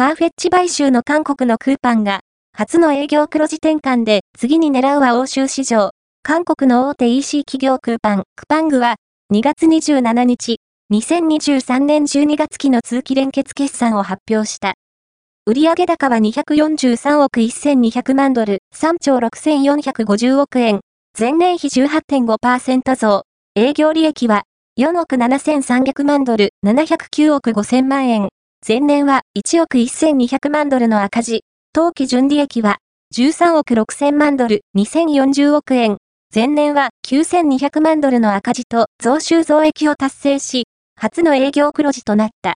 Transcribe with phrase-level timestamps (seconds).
[0.00, 2.20] ファーフェッチ買収の韓国のクーパンが、
[2.56, 5.90] 初の営業黒字転換で次に狙うは欧州市場。
[6.22, 8.96] 韓国の大手 EC 企業クーパン、クパングは、
[9.30, 10.56] 2月27日、
[10.90, 14.72] 2023年12月期の通期連結決算を発表した。
[15.44, 20.80] 売上高は243億1200万ドル、3兆6450億円、
[21.18, 24.44] 前年比18.5%増、営業利益は
[24.78, 28.30] 4億7300万ドル、709億5000万円、
[28.66, 32.76] 前年は1億1200万ドルの赤字、当期純利益は
[33.16, 35.96] 13億6000万ドル、2040億円、
[36.34, 42.48] 前年は9200万ドルの赤字と増収増益を達成し、初の営業黒字となった。